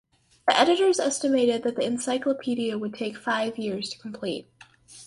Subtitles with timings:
[0.47, 4.47] The editors estimated that the encyclopaedia would take five years to complete.